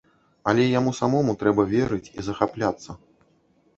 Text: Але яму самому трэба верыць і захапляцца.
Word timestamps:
Але 0.51 0.63
яму 0.79 0.93
самому 1.01 1.35
трэба 1.43 1.67
верыць 1.75 2.11
і 2.17 2.29
захапляцца. 2.29 2.91